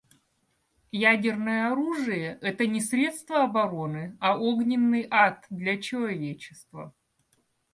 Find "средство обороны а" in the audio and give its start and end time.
2.81-4.35